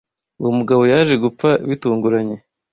uwo 0.41 0.51
mugabo 0.57 0.83
yaje 0.91 1.15
gupfa 1.23 1.49
bitunguranye 1.67 2.37